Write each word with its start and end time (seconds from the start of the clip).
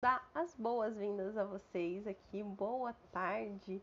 dar 0.00 0.28
as 0.32 0.54
boas-vindas 0.54 1.36
a 1.36 1.44
vocês 1.44 2.06
aqui, 2.06 2.42
boa 2.42 2.94
tarde, 3.12 3.82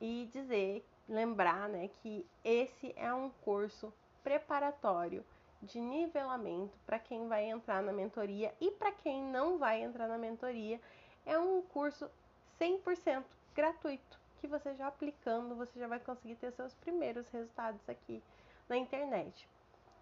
e 0.00 0.28
dizer, 0.32 0.86
lembrar, 1.06 1.68
né, 1.68 1.88
que 2.02 2.26
esse 2.42 2.94
é 2.96 3.12
um 3.12 3.28
curso 3.42 3.92
preparatório 4.22 5.24
de 5.62 5.80
nivelamento 5.80 6.78
para 6.86 6.98
quem 6.98 7.28
vai 7.28 7.44
entrar 7.44 7.82
na 7.82 7.92
mentoria 7.92 8.54
e 8.60 8.70
para 8.70 8.92
quem 8.92 9.22
não 9.22 9.58
vai 9.58 9.82
entrar 9.82 10.08
na 10.08 10.16
mentoria. 10.16 10.80
É 11.26 11.38
um 11.38 11.60
curso 11.62 12.10
100% 12.58 13.24
gratuito 13.54 14.18
que 14.40 14.46
você 14.46 14.74
já 14.74 14.86
aplicando, 14.86 15.54
você 15.54 15.78
já 15.78 15.86
vai 15.86 16.00
conseguir 16.00 16.36
ter 16.36 16.52
seus 16.52 16.74
primeiros 16.74 17.28
resultados 17.28 17.86
aqui 17.88 18.22
na 18.68 18.76
internet. 18.76 19.48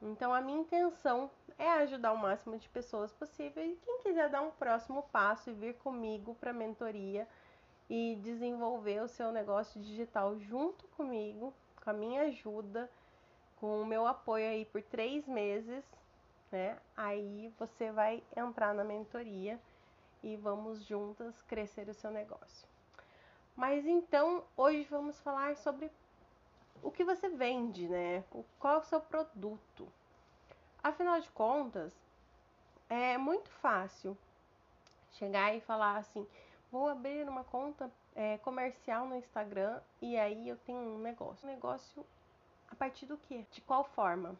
Então 0.03 0.35
a 0.35 0.41
minha 0.41 0.61
intenção 0.61 1.31
é 1.57 1.71
ajudar 1.71 2.13
o 2.13 2.19
máximo 2.19 2.59
de 2.59 2.69
pessoas 2.69 3.13
possível 3.13 3.65
e 3.65 3.77
quem 3.77 3.99
quiser 4.03 4.29
dar 4.29 4.43
um 4.43 4.51
próximo 4.51 5.05
passo 5.13 5.49
e 5.49 5.53
vir 5.53 5.75
comigo 5.75 6.35
para 6.35 6.51
a 6.51 6.55
mentoria 6.55 7.27
e 7.89 8.19
desenvolver 8.21 9.01
o 9.01 9.09
seu 9.09 9.31
negócio 9.31 9.81
digital 9.81 10.37
junto 10.41 10.89
comigo, 10.89 11.55
com 11.83 11.91
a 11.91 11.93
minha 11.93 12.23
ajuda, 12.23 12.91
com 13.61 13.81
o 13.81 13.87
meu 13.87 14.05
apoio 14.07 14.49
aí 14.49 14.65
por 14.65 14.83
três 14.83 15.27
meses, 15.29 15.85
né? 16.51 16.77
Aí 16.97 17.53
você 17.57 17.93
vai 17.93 18.25
entrar 18.37 18.75
na 18.75 18.83
mentoria 18.83 19.61
e 20.21 20.37
vamos 20.37 20.85
juntas 20.85 21.41
crescer 21.43 21.89
o 21.89 21.95
seu 21.95 22.11
negócio. 22.11 22.67
Mas 23.55 23.87
então, 23.87 24.43
hoje 24.57 24.85
vamos 24.91 25.21
falar 25.21 25.57
sobre 25.57 25.91
o 26.83 26.91
que 26.91 27.05
você 27.05 27.29
vende, 27.29 27.89
né? 27.89 28.25
Qual 28.59 28.75
é 28.75 28.79
o 28.79 28.85
seu 28.85 29.01
produto? 29.01 29.89
Afinal 30.83 31.21
de 31.21 31.31
contas, 31.31 31.93
é 32.91 33.17
muito 33.17 33.49
fácil 33.51 34.17
chegar 35.13 35.55
e 35.55 35.61
falar 35.61 35.97
assim: 35.97 36.27
vou 36.71 36.89
abrir 36.89 37.29
uma 37.29 37.45
conta 37.45 37.91
é, 38.15 38.39
comercial 38.39 39.07
no 39.07 39.17
Instagram 39.17 39.81
e 40.01 40.19
aí 40.19 40.49
eu 40.49 40.57
tenho 40.59 40.79
um 40.79 40.99
negócio. 40.99 41.47
Um 41.49 41.53
negócio 41.53 42.05
a 42.71 42.75
partir 42.75 43.07
do 43.07 43.17
que? 43.17 43.43
De 43.51 43.61
qual 43.61 43.85
forma? 43.85 44.37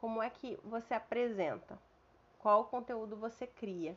Como 0.00 0.22
é 0.22 0.30
que 0.30 0.58
você 0.64 0.94
apresenta? 0.94 1.78
Qual 2.38 2.64
conteúdo 2.64 3.16
você 3.16 3.46
cria? 3.46 3.96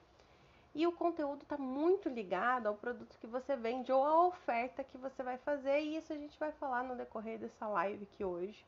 E 0.76 0.88
o 0.88 0.92
conteúdo 0.92 1.44
está 1.44 1.58
muito 1.58 2.10
ligado 2.10 2.68
ao 2.68 2.76
produto 2.76 3.18
que 3.20 3.28
você 3.28 3.56
vende 3.56 3.92
ou 3.92 4.04
à 4.04 4.26
oferta 4.26 4.84
que 4.84 4.98
você 4.98 5.22
vai 5.22 5.38
fazer, 5.38 5.82
e 5.82 5.98
isso 5.98 6.12
a 6.12 6.18
gente 6.18 6.38
vai 6.40 6.52
falar 6.54 6.84
no 6.84 6.96
decorrer 6.96 7.38
dessa 7.38 7.68
live 7.68 8.08
aqui 8.12 8.24
hoje. 8.24 8.66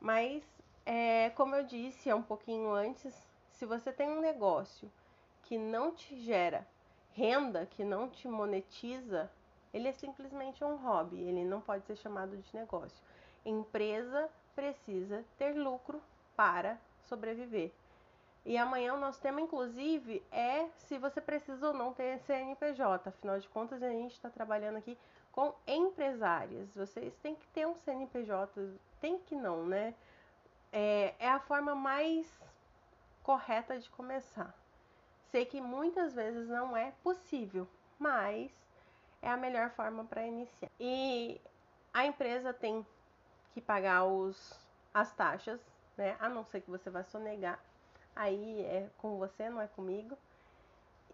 Mas, 0.00 0.42
é, 0.86 1.30
como 1.30 1.54
eu 1.54 1.64
disse 1.64 2.10
há 2.10 2.16
um 2.16 2.22
pouquinho 2.22 2.72
antes, 2.72 3.14
se 3.50 3.66
você 3.66 3.92
tem 3.92 4.08
um 4.08 4.20
negócio 4.20 4.90
que 5.42 5.58
não 5.58 5.92
te 5.92 6.16
gera 6.16 6.66
renda, 7.12 7.66
que 7.66 7.84
não 7.84 8.08
te 8.08 8.26
monetiza, 8.26 9.30
ele 9.72 9.88
é 9.88 9.92
simplesmente 9.92 10.64
um 10.64 10.76
hobby, 10.76 11.20
ele 11.20 11.44
não 11.44 11.60
pode 11.60 11.84
ser 11.86 11.96
chamado 11.96 12.36
de 12.36 12.56
negócio. 12.56 13.02
Empresa 13.44 14.28
precisa 14.54 15.24
ter 15.36 15.52
lucro 15.52 16.02
para 16.34 16.78
sobreviver. 17.08 17.72
E 18.44 18.58
amanhã 18.58 18.92
o 18.92 19.00
nosso 19.00 19.20
tema, 19.20 19.40
inclusive, 19.40 20.22
é 20.30 20.68
se 20.76 20.98
você 20.98 21.20
precisa 21.20 21.68
ou 21.68 21.72
não 21.72 21.94
ter 21.94 22.18
CNPJ. 22.20 23.08
Afinal 23.08 23.40
de 23.40 23.48
contas, 23.48 23.82
a 23.82 23.88
gente 23.88 24.12
está 24.12 24.28
trabalhando 24.28 24.76
aqui 24.76 24.98
com 25.32 25.54
empresárias. 25.66 26.68
Vocês 26.74 27.16
têm 27.16 27.34
que 27.34 27.46
ter 27.48 27.66
um 27.66 27.74
CNPJ, 27.76 28.78
tem 29.00 29.18
que 29.18 29.34
não, 29.34 29.64
né? 29.64 29.94
É, 30.70 31.14
é 31.18 31.28
a 31.28 31.40
forma 31.40 31.74
mais 31.74 32.30
correta 33.22 33.78
de 33.78 33.88
começar. 33.90 34.54
Sei 35.28 35.46
que 35.46 35.60
muitas 35.60 36.12
vezes 36.14 36.46
não 36.46 36.76
é 36.76 36.92
possível, 37.02 37.66
mas 37.98 38.52
é 39.22 39.30
a 39.30 39.36
melhor 39.38 39.70
forma 39.70 40.04
para 40.04 40.26
iniciar. 40.26 40.70
E 40.78 41.40
a 41.94 42.04
empresa 42.04 42.52
tem 42.52 42.86
que 43.52 43.60
pagar 43.60 44.04
os, 44.04 44.54
as 44.92 45.10
taxas, 45.12 45.60
né? 45.96 46.14
A 46.20 46.28
não 46.28 46.44
ser 46.44 46.60
que 46.60 46.70
você 46.70 46.90
vá 46.90 47.02
sonegar 47.02 47.58
aí 48.14 48.62
é 48.64 48.88
com 48.98 49.18
você, 49.18 49.48
não 49.48 49.60
é 49.60 49.66
comigo. 49.66 50.16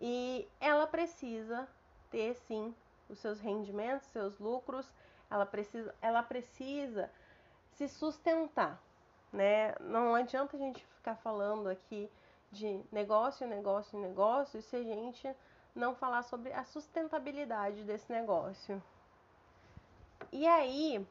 E 0.01 0.49
ela 0.61 0.87
precisa 0.87 1.69
ter 2.11 2.35
sim 2.35 2.75
os 3.09 3.19
seus 3.19 3.41
rendimentos, 3.41 4.07
seus 4.09 4.39
lucros, 4.39 4.91
ela 5.31 5.45
precisa, 5.45 5.95
ela 6.01 6.23
precisa 6.23 7.11
se 7.73 7.89
sustentar, 7.89 8.81
né? 9.33 9.75
Não 9.81 10.15
adianta 10.15 10.57
a 10.57 10.61
gente 10.61 10.85
ficar 10.97 11.17
falando 11.17 11.69
aqui 11.69 12.11
de 12.51 12.83
negócio, 12.91 13.47
negócio, 13.47 13.99
negócio 13.99 14.61
se 14.63 14.77
a 14.77 14.83
gente 14.83 15.35
não 15.75 15.95
falar 15.95 16.23
sobre 16.23 16.53
a 16.53 16.65
sustentabilidade 16.65 17.85
desse 17.85 18.11
negócio. 18.11 18.83
E 20.33 20.47
aí, 20.47 21.07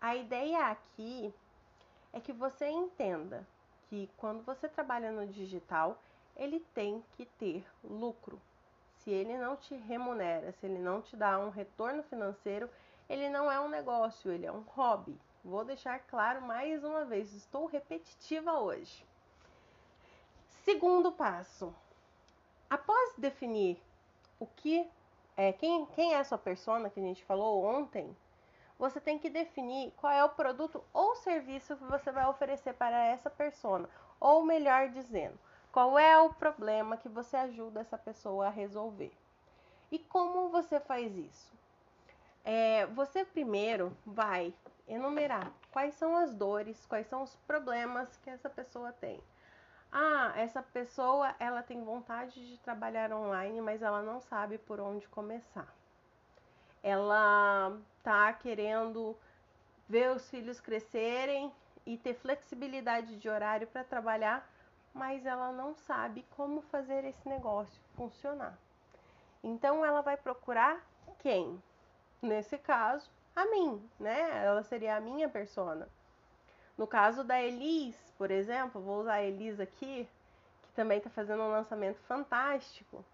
a 0.00 0.16
ideia 0.16 0.66
aqui 0.66 1.32
é 2.12 2.20
que 2.20 2.32
você 2.32 2.68
entenda 2.68 3.46
que 3.92 4.08
quando 4.16 4.42
você 4.42 4.70
trabalha 4.70 5.12
no 5.12 5.26
digital, 5.26 6.00
ele 6.34 6.60
tem 6.72 7.04
que 7.14 7.26
ter 7.26 7.62
lucro. 7.84 8.40
Se 8.96 9.10
ele 9.10 9.36
não 9.36 9.54
te 9.54 9.74
remunera, 9.74 10.50
se 10.52 10.64
ele 10.64 10.78
não 10.78 11.02
te 11.02 11.14
dá 11.14 11.38
um 11.38 11.50
retorno 11.50 12.02
financeiro, 12.04 12.70
ele 13.06 13.28
não 13.28 13.52
é 13.52 13.60
um 13.60 13.68
negócio, 13.68 14.32
ele 14.32 14.46
é 14.46 14.50
um 14.50 14.62
hobby. 14.62 15.20
Vou 15.44 15.62
deixar 15.62 15.98
claro 15.98 16.40
mais 16.40 16.82
uma 16.82 17.04
vez, 17.04 17.34
estou 17.34 17.66
repetitiva 17.66 18.58
hoje. 18.60 19.04
Segundo 20.64 21.12
passo. 21.12 21.74
Após 22.70 23.12
definir 23.18 23.78
o 24.40 24.46
que 24.46 24.88
é 25.36 25.52
quem, 25.52 25.84
quem 25.94 26.14
é 26.14 26.20
a 26.20 26.24
sua 26.24 26.38
persona 26.38 26.88
que 26.88 26.98
a 26.98 27.02
gente 27.02 27.22
falou 27.24 27.62
ontem, 27.62 28.16
você 28.82 29.00
tem 29.00 29.16
que 29.16 29.30
definir 29.30 29.92
qual 29.92 30.12
é 30.12 30.24
o 30.24 30.30
produto 30.30 30.82
ou 30.92 31.14
serviço 31.14 31.76
que 31.76 31.84
você 31.84 32.10
vai 32.10 32.26
oferecer 32.26 32.74
para 32.74 32.98
essa 33.04 33.30
pessoa, 33.30 33.88
ou 34.18 34.44
melhor 34.44 34.88
dizendo, 34.88 35.38
qual 35.70 35.96
é 35.96 36.18
o 36.18 36.34
problema 36.34 36.96
que 36.96 37.08
você 37.08 37.36
ajuda 37.36 37.78
essa 37.78 37.96
pessoa 37.96 38.48
a 38.48 38.50
resolver. 38.50 39.16
E 39.88 40.00
como 40.00 40.48
você 40.48 40.80
faz 40.80 41.16
isso? 41.16 41.52
É, 42.44 42.84
você 42.86 43.24
primeiro 43.24 43.96
vai 44.04 44.52
enumerar 44.88 45.52
quais 45.70 45.94
são 45.94 46.16
as 46.16 46.34
dores, 46.34 46.84
quais 46.86 47.06
são 47.06 47.22
os 47.22 47.36
problemas 47.46 48.16
que 48.16 48.30
essa 48.30 48.50
pessoa 48.50 48.90
tem. 48.90 49.22
Ah, 49.92 50.32
essa 50.34 50.60
pessoa 50.60 51.36
ela 51.38 51.62
tem 51.62 51.84
vontade 51.84 52.34
de 52.48 52.58
trabalhar 52.58 53.12
online, 53.12 53.60
mas 53.60 53.80
ela 53.80 54.02
não 54.02 54.20
sabe 54.20 54.58
por 54.58 54.80
onde 54.80 55.06
começar 55.06 55.72
ela 56.82 57.78
tá 58.02 58.32
querendo 58.32 59.16
ver 59.88 60.10
os 60.10 60.28
filhos 60.30 60.60
crescerem 60.60 61.52
e 61.84 61.96
ter 61.96 62.14
flexibilidade 62.14 63.16
de 63.16 63.28
horário 63.28 63.66
para 63.66 63.84
trabalhar, 63.84 64.48
mas 64.94 65.26
ela 65.26 65.52
não 65.52 65.74
sabe 65.74 66.24
como 66.36 66.62
fazer 66.62 67.04
esse 67.04 67.28
negócio 67.28 67.80
funcionar. 67.96 68.56
Então 69.42 69.84
ela 69.84 70.00
vai 70.00 70.16
procurar 70.16 70.80
quem? 71.18 71.62
Nesse 72.20 72.56
caso, 72.58 73.10
a 73.34 73.44
mim, 73.46 73.82
né? 73.98 74.44
Ela 74.44 74.62
seria 74.62 74.96
a 74.96 75.00
minha 75.00 75.28
persona. 75.28 75.88
No 76.78 76.86
caso 76.86 77.24
da 77.24 77.40
Elis, 77.42 77.96
por 78.16 78.30
exemplo, 78.30 78.80
vou 78.80 79.00
usar 79.00 79.14
a 79.14 79.22
Elis 79.22 79.58
aqui, 79.58 80.08
que 80.62 80.72
também 80.72 80.98
está 80.98 81.10
fazendo 81.10 81.42
um 81.42 81.50
lançamento 81.50 81.98
fantástico 82.02 83.04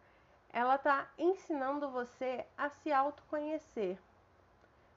ela 0.53 0.76
está 0.76 1.09
ensinando 1.19 1.91
você 1.91 2.44
a 2.56 2.70
se 2.70 2.93
autoconhecer, 2.93 3.99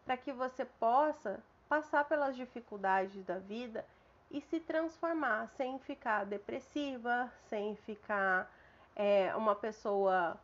para 0.06 0.18
que 0.18 0.32
você 0.32 0.66
possa 0.66 1.40
passar 1.70 2.06
pelas 2.06 2.36
dificuldades 2.36 3.24
da 3.24 3.38
vida 3.38 3.86
e 4.30 4.42
se 4.42 4.60
transformar 4.60 5.48
sem 5.50 5.78
ficar 5.80 6.26
depressiva, 6.26 7.32
sem 7.48 7.76
ficar 7.78 8.52
é, 8.96 9.36
uma 9.36 9.56
pessoa 9.56 10.38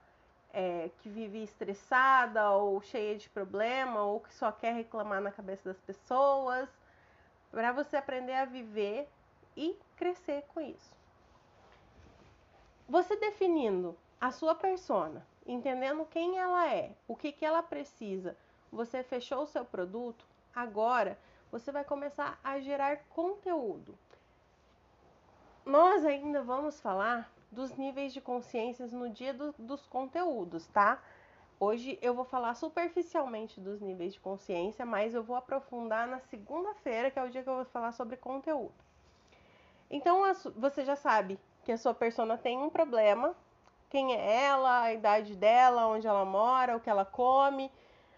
é, 0.53 0.89
que 0.99 1.09
vive 1.09 1.43
estressada 1.43 2.51
ou 2.51 2.81
cheia 2.81 3.17
de 3.17 3.29
problema 3.29 4.03
ou 4.03 4.19
que 4.19 4.33
só 4.33 4.51
quer 4.51 4.73
reclamar 4.73 5.21
na 5.21 5.31
cabeça 5.31 5.69
das 5.69 5.79
pessoas, 5.81 6.69
para 7.51 7.71
você 7.71 7.97
aprender 7.97 8.33
a 8.33 8.45
viver 8.45 9.07
e 9.55 9.77
crescer 9.95 10.43
com 10.53 10.61
isso. 10.61 10.95
Você 12.87 13.15
definindo 13.17 13.97
a 14.19 14.31
sua 14.31 14.55
persona, 14.55 15.25
entendendo 15.45 16.05
quem 16.05 16.37
ela 16.37 16.73
é, 16.73 16.91
o 17.07 17.15
que, 17.15 17.31
que 17.31 17.45
ela 17.45 17.61
precisa, 17.61 18.35
você 18.71 19.03
fechou 19.03 19.43
o 19.43 19.47
seu 19.47 19.65
produto, 19.65 20.25
agora 20.53 21.17
você 21.51 21.71
vai 21.71 21.83
começar 21.83 22.39
a 22.43 22.59
gerar 22.59 22.97
conteúdo. 23.09 23.97
Nós 25.65 26.05
ainda 26.05 26.41
vamos 26.41 26.79
falar 26.79 27.31
dos 27.51 27.75
níveis 27.77 28.13
de 28.13 28.21
consciências 28.21 28.91
no 28.91 29.09
dia 29.09 29.33
do, 29.33 29.53
dos 29.57 29.85
conteúdos, 29.85 30.67
tá? 30.67 31.01
Hoje 31.59 31.97
eu 32.01 32.13
vou 32.13 32.25
falar 32.25 32.53
superficialmente 32.55 33.59
dos 33.59 33.81
níveis 33.81 34.13
de 34.13 34.19
consciência, 34.19 34.85
mas 34.85 35.13
eu 35.13 35.23
vou 35.23 35.35
aprofundar 35.35 36.07
na 36.07 36.19
segunda-feira, 36.19 37.09
que 37.09 37.17
é 37.17 37.23
o 37.23 37.29
dia 37.29 37.41
que 37.41 37.49
eu 37.49 37.55
vou 37.55 37.65
falar 37.65 37.91
sobre 37.93 38.15
conteúdo. 38.15 38.73
Então 39.89 40.21
você 40.55 40.85
já 40.85 40.95
sabe 40.95 41.39
que 41.63 41.71
a 41.71 41.77
sua 41.77 41.93
persona 41.93 42.37
tem 42.37 42.57
um 42.57 42.69
problema 42.69 43.35
quem 43.89 44.13
é 44.13 44.43
ela, 44.43 44.81
a 44.81 44.93
idade 44.93 45.35
dela, 45.35 45.87
onde 45.87 46.07
ela 46.07 46.25
mora, 46.25 46.75
o 46.75 46.79
que 46.79 46.89
ela 46.89 47.05
come, 47.05 47.71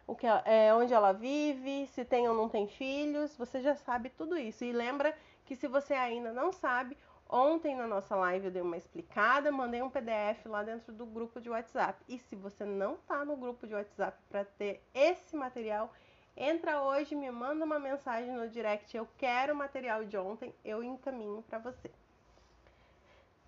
o 0.10 0.16
que 0.16 0.26
é, 0.26 0.74
onde 0.74 0.92
ela 0.92 1.12
vive, 1.12 1.86
se 1.88 2.04
tem 2.04 2.28
ou 2.28 2.36
não 2.36 2.50
tem 2.50 2.68
filhos, 2.68 3.38
você 3.38 3.62
já 3.62 3.76
sabe 3.76 4.10
tudo 4.10 4.36
isso. 4.36 4.66
E 4.66 4.72
lembra 4.72 5.16
que 5.46 5.56
se 5.56 5.68
você 5.68 5.94
ainda 5.94 6.34
não 6.34 6.52
sabe, 6.52 6.98
ontem 7.30 7.76
na 7.76 7.86
nossa 7.86 8.16
live 8.16 8.48
eu 8.48 8.52
dei 8.52 8.62
uma 8.64 8.76
explicada, 8.76 9.52
mandei 9.52 9.84
um 9.84 9.90
PDF 9.90 10.48
lá 10.48 10.64
dentro 10.64 10.92
do 10.92 11.06
grupo 11.06 11.40
de 11.40 11.48
WhatsApp. 11.48 12.04
E 12.08 12.18
se 12.18 12.36
você 12.36 12.66
não 12.66 12.96
está 12.96 13.24
no 13.24 13.38
grupo 13.38 13.68
de 13.68 13.76
WhatsApp 13.76 14.18
para 14.28 14.44
ter 14.44 14.84
esse 14.96 15.36
material, 15.36 15.94
entra 16.36 16.82
hoje, 16.82 17.14
me 17.14 17.30
manda 17.30 17.64
uma 17.64 17.78
mensagem 17.78 18.34
no 18.34 18.50
direct, 18.50 18.98
eu 18.98 19.08
quero 19.16 19.54
o 19.54 19.58
material 19.58 20.04
de 20.06 20.18
ontem, 20.18 20.56
eu 20.66 20.84
encaminho 20.84 21.44
para 21.48 21.60
você. 21.60 21.92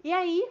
E 0.04 0.14
aí, 0.14 0.48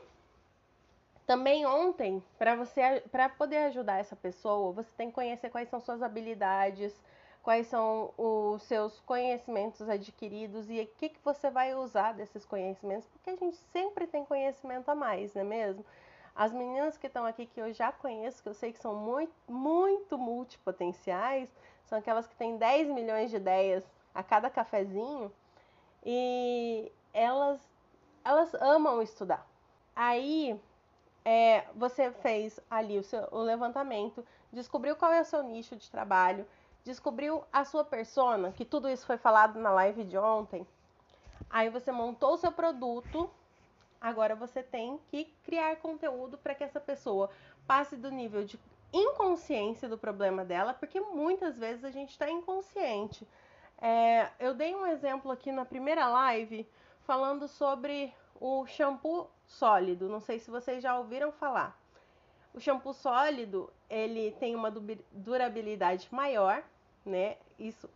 também 1.31 1.65
ontem, 1.65 2.21
para 2.37 2.56
você 2.56 3.05
para 3.09 3.29
poder 3.29 3.59
ajudar 3.59 4.00
essa 4.00 4.17
pessoa, 4.17 4.73
você 4.73 4.91
tem 4.97 5.11
que 5.11 5.15
conhecer 5.15 5.49
quais 5.49 5.69
são 5.69 5.79
suas 5.79 6.03
habilidades, 6.03 6.93
quais 7.41 7.69
são 7.69 8.12
os 8.19 8.65
seus 8.65 8.99
conhecimentos 9.03 9.88
adquiridos 9.88 10.69
e 10.69 10.81
o 10.81 10.87
que, 10.99 11.11
que 11.11 11.21
você 11.25 11.49
vai 11.49 11.73
usar 11.73 12.15
desses 12.15 12.44
conhecimentos, 12.44 13.06
porque 13.06 13.31
a 13.31 13.37
gente 13.37 13.56
sempre 13.73 14.09
tem 14.09 14.25
conhecimento 14.25 14.88
a 14.88 14.94
mais, 14.97 15.32
não 15.32 15.43
é 15.43 15.44
mesmo? 15.44 15.87
As 16.35 16.53
meninas 16.53 16.97
que 16.97 17.06
estão 17.06 17.25
aqui 17.25 17.47
que 17.47 17.61
eu 17.61 17.73
já 17.73 17.93
conheço, 17.93 18.43
que 18.43 18.49
eu 18.49 18.55
sei 18.55 18.73
que 18.73 18.81
são 18.81 18.97
muito, 18.97 19.33
muito 19.47 20.19
multipotenciais, 20.19 21.49
são 21.85 21.97
aquelas 21.97 22.26
que 22.26 22.35
têm 22.35 22.56
10 22.56 22.88
milhões 22.88 23.31
de 23.31 23.37
ideias 23.37 23.85
a 24.12 24.25
cada 24.25 24.50
cafezinho 24.50 25.31
e 26.05 26.91
elas 27.15 27.61
elas 28.25 28.53
amam 28.55 29.00
estudar. 29.00 29.47
Aí 29.94 30.61
é, 31.25 31.65
você 31.75 32.11
fez 32.11 32.59
ali 32.71 32.99
o, 32.99 33.03
seu, 33.03 33.29
o 33.31 33.39
levantamento, 33.41 34.25
descobriu 34.53 34.97
qual 34.97 35.13
é 35.13 35.21
o 35.21 35.25
seu 35.25 35.43
nicho 35.43 35.77
de 35.77 35.91
trabalho, 35.91 36.47
descobriu 36.85 37.45
a 37.53 37.65
sua 37.65 37.85
persona, 37.85 38.53
que 38.53 38.65
tudo 38.65 38.89
isso 38.89 39.07
foi 39.07 39.19
falado 39.19 39.59
na 39.59 39.71
live 39.71 40.05
de 40.05 40.17
ontem. 40.17 40.67
Aí 41.49 41.69
você 41.69 41.93
montou 41.93 42.35
o 42.35 42.39
seu 42.39 42.53
produto, 42.53 43.31
agora 44.01 44.35
você 44.35 44.63
tem 44.63 44.99
que 45.09 45.25
criar 45.45 45.77
conteúdo 45.77 46.39
para 46.39 46.55
que 46.55 46.65
essa 46.65 46.81
pessoa 46.81 47.31
passe 47.67 47.97
do 47.97 48.11
nível 48.11 48.45
de 48.45 48.59
inconsciência 48.93 49.89
do 49.89 49.99
problema 49.99 50.45
dela, 50.45 50.75
porque 50.75 51.01
muitas 51.01 51.57
vezes 51.57 51.85
a 51.85 51.91
gente 51.91 52.11
está 52.11 52.31
inconsciente. 52.31 53.27
É, 53.81 54.29
eu 54.39 54.55
dei 54.55 54.75
um 54.75 54.87
exemplo 54.87 55.31
aqui 55.31 55.53
na 55.53 55.65
primeira 55.65 56.07
live 56.09 56.69
falando 57.03 57.49
sobre 57.49 58.13
o 58.41 58.67
shampoo 58.67 59.29
sólido. 59.50 60.08
Não 60.08 60.20
sei 60.20 60.38
se 60.38 60.50
vocês 60.50 60.82
já 60.82 60.97
ouviram 60.99 61.32
falar. 61.32 61.79
O 62.55 62.61
shampoo 62.61 62.93
sólido, 62.93 63.70
ele 63.88 64.32
tem 64.41 64.56
uma 64.56 64.70
durabilidade 65.12 66.08
maior, 66.11 66.62
né? 67.05 67.37
Isso, 67.58 67.88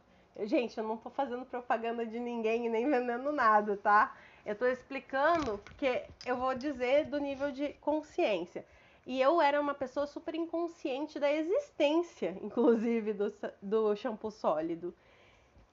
gente, 0.42 0.78
eu 0.78 0.84
não 0.84 0.96
tô 0.96 1.10
fazendo 1.10 1.44
propaganda 1.44 2.06
de 2.06 2.18
ninguém 2.20 2.66
e 2.66 2.68
nem 2.68 2.88
vendendo 2.88 3.32
nada, 3.32 3.76
tá? 3.76 4.16
Eu 4.44 4.54
tô 4.54 4.66
explicando 4.66 5.58
porque 5.58 6.04
eu 6.24 6.36
vou 6.36 6.54
dizer 6.54 7.06
do 7.06 7.18
nível 7.18 7.50
de 7.50 7.72
consciência. 7.74 8.64
E 9.06 9.20
eu 9.20 9.40
era 9.40 9.60
uma 9.60 9.74
pessoa 9.74 10.06
super 10.06 10.34
inconsciente 10.34 11.18
da 11.18 11.30
existência, 11.32 12.36
inclusive, 12.42 13.12
do, 13.12 13.32
do 13.60 13.96
shampoo 13.96 14.30
sólido. 14.30 14.94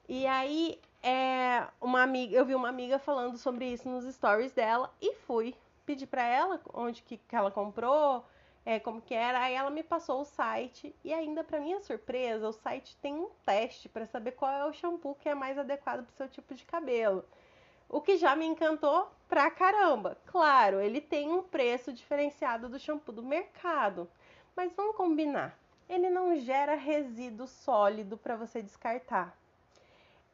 E 0.10 0.26
aí, 0.26 0.80
é, 1.04 1.66
uma 1.80 2.02
amiga, 2.02 2.36
eu 2.36 2.46
vi 2.46 2.56
uma 2.56 2.70
amiga 2.70 3.00
falando 3.00 3.38
sobre 3.38 3.66
isso 3.66 3.88
nos 3.88 4.06
stories 4.14 4.52
dela 4.52 4.92
e 5.02 5.16
fui 5.16 5.56
pedir 5.92 6.08
para 6.08 6.24
ela 6.24 6.60
onde 6.74 7.02
que, 7.04 7.18
que 7.18 7.36
ela 7.36 7.52
comprou, 7.52 8.26
é, 8.66 8.80
como 8.80 9.02
que 9.02 9.14
era. 9.14 9.42
Aí 9.42 9.54
ela 9.54 9.70
me 9.70 9.84
passou 9.84 10.22
o 10.22 10.26
site 10.26 10.96
e 11.04 11.14
ainda 11.14 11.44
para 11.44 11.60
minha 11.60 11.82
surpresa, 11.82 12.48
o 12.48 12.54
site 12.54 12.96
tem 12.98 13.14
um 13.14 13.30
teste 13.46 13.90
para 13.90 14.06
saber 14.06 14.32
qual 14.32 14.52
é 14.52 14.66
o 14.66 14.74
shampoo 14.74 15.16
que 15.16 15.28
é 15.28 15.36
mais 15.36 15.58
adequado 15.58 16.06
para 16.06 16.14
o 16.14 16.18
seu 16.18 16.30
tipo 16.30 16.56
de 16.56 16.66
cabelo. 16.66 17.26
O 17.90 18.00
que 18.00 18.16
já 18.16 18.36
me 18.36 18.46
encantou 18.46 19.12
pra 19.28 19.52
caramba. 19.52 20.18
Claro, 20.26 20.80
ele 20.80 21.02
tem 21.02 21.30
um 21.30 21.44
preço 21.44 21.92
diferenciado 21.92 22.70
do 22.70 22.80
shampoo 22.80 23.12
do 23.12 23.24
mercado, 23.24 24.10
mas 24.56 24.72
vamos 24.74 24.96
combinar. 24.96 25.58
Ele 25.90 26.10
não 26.10 26.38
gera 26.38 26.76
resíduo 26.76 27.48
sólido 27.48 28.18
para 28.18 28.38
você 28.38 28.62
descartar 28.62 29.38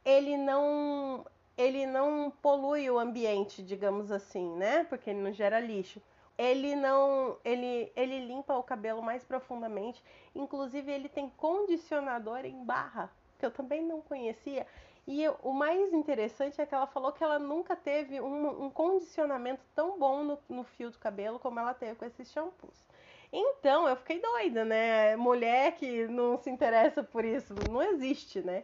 ele 0.08 0.38
não 0.38 1.26
ele 1.58 1.86
não 1.88 2.32
polui 2.42 2.90
o 2.90 3.00
ambiente, 3.00 3.64
digamos 3.64 4.12
assim, 4.12 4.56
né? 4.56 4.84
Porque 4.84 5.10
ele 5.10 5.20
não 5.20 5.32
gera 5.32 5.60
lixo. 5.60 6.02
Ele 6.38 6.76
não, 6.76 7.38
ele, 7.44 7.92
ele 7.96 8.26
limpa 8.28 8.56
o 8.56 8.64
cabelo 8.64 9.02
mais 9.02 9.24
profundamente. 9.24 10.04
Inclusive 10.36 10.92
ele 10.92 11.10
tem 11.10 11.30
condicionador 11.32 12.46
em 12.46 12.64
barra, 12.64 13.12
que 13.40 13.46
eu 13.46 13.50
também 13.50 13.82
não 13.82 14.02
conhecia. 14.02 14.68
E 15.08 15.28
o 15.42 15.52
mais 15.52 15.94
interessante 15.94 16.62
é 16.62 16.66
que 16.66 16.76
ela 16.76 16.86
falou 16.86 17.12
que 17.12 17.24
ela 17.24 17.40
nunca 17.40 17.76
teve 17.76 18.22
um, 18.22 18.66
um 18.66 18.70
condicionamento 18.70 19.62
tão 19.74 19.98
bom 19.98 20.24
no, 20.24 20.38
no 20.48 20.64
fio 20.64 20.92
do 20.92 21.00
cabelo 21.00 21.40
como 21.40 21.60
ela 21.60 21.74
teve 21.74 21.96
com 21.96 22.06
esses 22.06 22.30
shampoos. 22.30 22.86
Então 23.32 23.88
eu 23.88 23.96
fiquei 23.96 24.20
doida, 24.20 24.64
né? 24.64 25.16
Mulher 25.16 25.76
que 25.76 26.08
não 26.08 26.38
se 26.38 26.50
interessa 26.50 27.04
por 27.04 27.26
isso 27.26 27.56
não 27.72 27.82
existe, 27.82 28.42
né? 28.42 28.64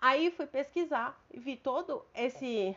Aí 0.00 0.30
fui 0.30 0.46
pesquisar 0.46 1.20
e 1.28 1.40
vi 1.40 1.56
todo 1.56 2.04
esse, 2.14 2.76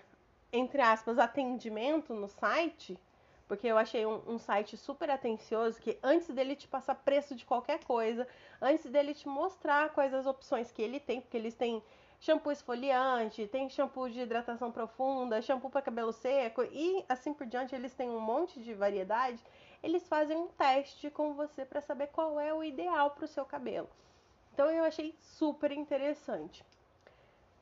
entre 0.51 0.81
aspas, 0.81 1.19
atendimento 1.19 2.15
no 2.15 2.27
site, 2.27 2.99
porque 3.47 3.67
eu 3.67 3.77
achei 3.77 4.05
um, 4.05 4.21
um, 4.27 4.39
site 4.39 4.75
super 4.75 5.09
atencioso 5.11 5.79
que 5.79 5.99
antes 6.01 6.29
dele 6.29 6.55
te 6.55 6.67
passar 6.67 6.95
preço 6.95 7.35
de 7.35 7.45
qualquer 7.45 7.83
coisa, 7.83 8.27
antes 8.59 8.89
dele 8.89 9.13
te 9.13 9.27
mostrar 9.27 9.89
quais 9.89 10.13
as 10.13 10.25
opções 10.25 10.71
que 10.71 10.81
ele 10.81 10.99
tem, 10.99 11.21
porque 11.21 11.37
eles 11.37 11.53
têm 11.53 11.83
shampoo 12.19 12.51
esfoliante, 12.51 13.47
tem 13.47 13.69
shampoo 13.69 14.09
de 14.09 14.21
hidratação 14.21 14.71
profunda, 14.71 15.41
shampoo 15.43 15.69
para 15.69 15.81
cabelo 15.81 16.13
seco 16.13 16.63
e 16.63 17.05
assim 17.07 17.33
por 17.33 17.45
diante, 17.45 17.75
eles 17.75 17.93
têm 17.93 18.09
um 18.09 18.19
monte 18.19 18.59
de 18.61 18.73
variedade. 18.73 19.43
Eles 19.83 20.07
fazem 20.07 20.37
um 20.37 20.47
teste 20.47 21.09
com 21.11 21.33
você 21.33 21.65
para 21.65 21.81
saber 21.81 22.07
qual 22.07 22.39
é 22.39 22.53
o 22.53 22.63
ideal 22.63 23.11
para 23.11 23.25
o 23.25 23.27
seu 23.27 23.45
cabelo. 23.45 23.89
Então 24.53 24.69
eu 24.71 24.83
achei 24.83 25.15
super 25.19 25.71
interessante. 25.71 26.63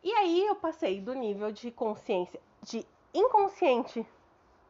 E 0.01 0.13
aí 0.13 0.45
eu 0.45 0.55
passei 0.55 1.01
do 1.01 1.13
nível 1.13 1.51
de 1.51 1.71
consciência, 1.71 2.39
de 2.61 2.85
inconsciente 3.13 4.05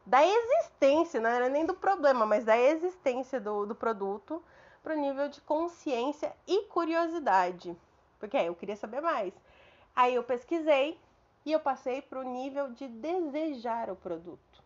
da 0.04 0.26
existência, 0.26 1.20
não 1.20 1.30
era 1.30 1.48
nem 1.48 1.64
do 1.64 1.74
problema, 1.74 2.26
mas 2.26 2.44
da 2.44 2.58
existência 2.58 3.40
do, 3.40 3.66
do 3.66 3.74
produto, 3.74 4.42
para 4.82 4.94
o 4.94 4.98
nível 4.98 5.28
de 5.28 5.40
consciência 5.42 6.34
e 6.48 6.64
curiosidade. 6.64 7.76
Porque 8.18 8.36
aí 8.36 8.46
eu 8.46 8.54
queria 8.54 8.76
saber 8.76 9.00
mais. 9.00 9.32
Aí 9.94 10.14
eu 10.14 10.24
pesquisei 10.24 10.98
e 11.44 11.52
eu 11.52 11.60
passei 11.60 12.02
para 12.02 12.18
o 12.18 12.24
nível 12.24 12.72
de 12.72 12.88
desejar 12.88 13.90
o 13.90 13.96
produto. 13.96 14.62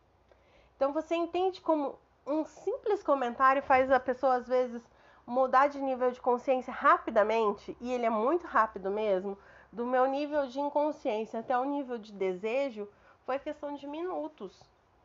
Então 0.77 0.93
você 0.93 1.15
entende 1.15 1.61
como 1.61 1.99
um 2.27 2.45
simples 2.45 3.03
comentário 3.03 3.63
faz 3.63 3.91
a 3.91 4.01
pessoa 4.01 4.37
às 4.37 4.49
vezes 4.49 4.83
mudar 5.27 5.69
de 5.69 5.81
nível 5.81 6.11
de 6.11 6.21
consciência 6.21 6.73
rapidamente, 6.73 7.77
e 7.81 7.93
ele 7.93 8.05
é 8.05 8.11
muito 8.11 8.47
rápido 8.47 8.91
mesmo, 8.91 9.39
do 9.75 9.85
meu 9.85 10.07
nível 10.07 10.47
de 10.47 10.61
inconsciência 10.61 11.41
até 11.41 11.59
o 11.59 11.65
nível 11.65 11.99
de 11.99 12.13
desejo 12.13 12.89
foi 13.27 13.39
questão 13.39 13.75
de 13.75 13.87
minutos 13.87 14.63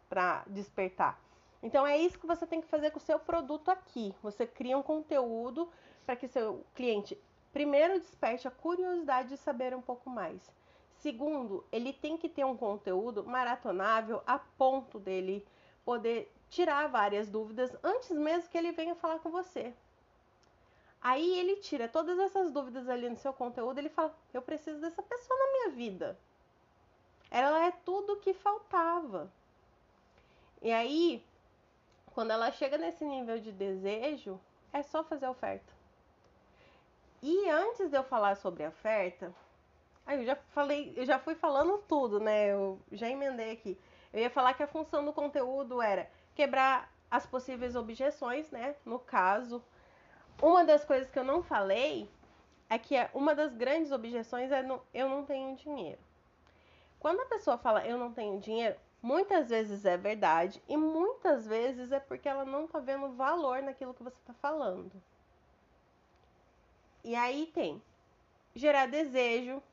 para 0.08 0.44
despertar. 0.48 1.20
Então 1.62 1.86
é 1.86 1.98
isso 1.98 2.20
que 2.20 2.28
você 2.28 2.46
tem 2.46 2.62
que 2.62 2.68
fazer 2.68 2.92
com 2.92 3.00
o 3.00 3.02
seu 3.02 3.20
produto 3.20 3.70
aqui. 3.70 4.14
Você 4.22 4.46
cria 4.46 4.78
um 4.78 4.84
conteúdo 4.84 5.70
para 6.06 6.16
que 6.16 6.28
seu 6.28 6.64
cliente 6.76 7.18
primeiro 7.52 8.00
desperte 8.00 8.48
a 8.48 8.52
curiosidade 8.52 9.30
de 9.30 9.38
saber 9.38 9.76
um 9.76 9.82
pouco 9.82 10.10
mais. 10.10 10.54
Segundo, 10.98 11.66
ele 11.72 11.92
tem 11.92 12.16
que 12.18 12.30
ter 12.30 12.46
um 12.46 12.56
conteúdo 12.56 13.24
maratonável 13.24 14.22
a 14.28 14.38
ponto 14.38 15.00
dele 15.00 15.46
poder 15.84 16.32
tirar 16.50 16.88
várias 16.88 17.30
dúvidas 17.30 17.76
antes 17.84 18.12
mesmo 18.12 18.50
que 18.50 18.58
ele 18.58 18.72
venha 18.72 18.96
falar 18.96 19.20
com 19.20 19.32
você. 19.32 19.74
Aí 21.02 21.40
ele 21.40 21.58
tira 21.58 21.88
todas 21.88 22.20
essas 22.20 22.52
dúvidas 22.52 22.90
ali 22.90 23.10
no 23.10 23.16
seu 23.16 23.34
conteúdo, 23.34 23.78
ele 23.78 23.90
fala: 23.90 24.14
"Eu 24.34 24.42
preciso 24.42 24.80
dessa 24.82 25.02
pessoa 25.02 25.40
na 25.40 25.52
minha 25.52 25.70
vida". 25.70 26.18
Ela 27.32 27.66
é 27.68 27.72
tudo 27.72 28.14
o 28.14 28.18
que 28.18 28.34
faltava. 28.34 29.32
E 30.62 30.72
aí, 30.72 31.24
quando 32.14 32.32
ela 32.32 32.52
chega 32.52 32.78
nesse 32.78 33.06
nível 33.06 33.40
de 33.40 33.52
desejo, 33.52 34.40
é 34.74 34.82
só 34.84 35.04
fazer 35.04 35.26
a 35.26 35.32
oferta. 35.32 35.72
E 37.22 37.50
antes 37.50 37.90
de 37.90 37.98
eu 37.98 38.04
falar 38.04 38.36
sobre 38.36 38.64
a 38.64 38.70
oferta, 38.70 39.34
aí 40.06 40.20
eu 40.20 40.26
já 40.26 40.36
falei, 40.36 40.94
eu 40.96 41.06
já 41.06 41.20
fui 41.20 41.36
falando 41.36 41.78
tudo, 41.88 42.20
né? 42.20 42.52
Eu 42.52 42.80
já 42.92 43.10
emendei 43.10 43.52
aqui. 43.52 43.78
Eu 44.12 44.22
ia 44.22 44.30
falar 44.30 44.54
que 44.54 44.64
a 44.64 44.68
função 44.68 45.06
do 45.06 45.14
conteúdo 45.14 45.82
era 45.82 46.10
quebrar 46.34 46.92
as 47.12 47.26
possíveis 47.26 47.76
objeções, 47.76 48.50
né? 48.52 48.76
No 48.86 49.00
caso, 49.00 49.64
uma 50.42 50.64
das 50.64 50.84
coisas 50.86 51.10
que 51.10 51.20
eu 51.20 51.24
não 51.24 51.44
falei 51.44 52.10
é 52.70 52.78
que 52.78 52.96
é, 52.96 53.10
uma 53.14 53.34
das 53.34 53.54
grandes 53.54 53.92
objeções 53.92 54.52
é 54.52 54.62
no, 54.62 54.82
eu 54.94 55.10
não 55.10 55.26
tenho 55.26 55.56
dinheiro. 55.56 56.00
Quando 57.00 57.22
a 57.22 57.26
pessoa 57.26 57.58
fala 57.58 57.86
eu 57.86 57.98
não 57.98 58.12
tenho 58.12 58.40
dinheiro, 58.40 58.76
Muitas 59.02 59.50
vezes 59.50 59.86
é 59.86 59.96
verdade 59.96 60.62
e 60.68 60.76
muitas 60.76 61.48
vezes 61.48 61.92
é 61.92 62.00
porque 62.02 62.28
ela 62.28 62.44
não 62.44 62.68
tá 62.68 62.80
vendo 62.80 63.10
valor 63.14 63.62
naquilo 63.62 63.94
que 63.94 64.04
você 64.04 64.18
está 64.18 64.34
falando. 64.34 64.92
E 67.02 67.16
aí 67.16 67.50
tem 67.54 67.82
gerar 68.54 68.88
desejo, 68.88 69.64